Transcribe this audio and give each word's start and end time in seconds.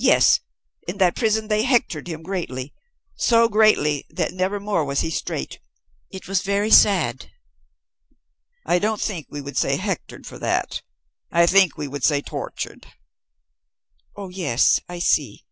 Yes. 0.00 0.40
In 0.88 0.98
the 0.98 1.12
prison 1.14 1.46
they 1.46 1.62
hectored 1.62 2.08
him 2.08 2.24
greatly 2.24 2.74
so 3.14 3.48
greatly 3.48 4.04
that 4.10 4.32
never 4.32 4.58
more 4.58 4.84
was 4.84 5.02
he 5.02 5.10
straight. 5.10 5.60
It 6.10 6.26
was 6.26 6.42
very 6.42 6.68
sad." 6.72 7.30
"I 8.66 8.80
don't 8.80 9.00
think 9.00 9.28
we 9.30 9.40
would 9.40 9.56
say 9.56 9.76
hectored, 9.76 10.26
for 10.26 10.40
that. 10.40 10.82
I 11.30 11.46
think 11.46 11.76
we 11.78 11.86
would 11.86 12.02
say 12.02 12.20
tortured." 12.22 12.88
"Oh, 14.16 14.30
yes. 14.30 14.80
I 14.88 14.98
see. 14.98 15.44